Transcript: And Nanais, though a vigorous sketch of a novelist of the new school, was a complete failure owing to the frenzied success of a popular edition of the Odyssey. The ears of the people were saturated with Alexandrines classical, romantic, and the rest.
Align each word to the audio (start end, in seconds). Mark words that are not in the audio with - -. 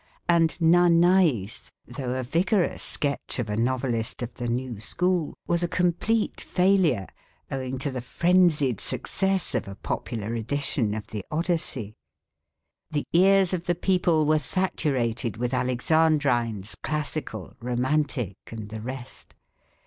And 0.27 0.59
Nanais, 0.59 1.69
though 1.85 2.15
a 2.19 2.23
vigorous 2.23 2.81
sketch 2.81 3.37
of 3.37 3.51
a 3.51 3.55
novelist 3.55 4.23
of 4.23 4.33
the 4.33 4.47
new 4.47 4.79
school, 4.79 5.35
was 5.45 5.61
a 5.61 5.67
complete 5.67 6.41
failure 6.41 7.05
owing 7.51 7.77
to 7.77 7.91
the 7.91 8.01
frenzied 8.01 8.81
success 8.81 9.53
of 9.53 9.67
a 9.67 9.75
popular 9.75 10.33
edition 10.33 10.95
of 10.95 11.05
the 11.05 11.23
Odyssey. 11.29 11.93
The 12.89 13.05
ears 13.13 13.53
of 13.53 13.65
the 13.65 13.75
people 13.75 14.25
were 14.25 14.39
saturated 14.39 15.37
with 15.37 15.51
Alexandrines 15.53 16.73
classical, 16.81 17.55
romantic, 17.61 18.37
and 18.49 18.69
the 18.69 18.81
rest. 18.81 19.35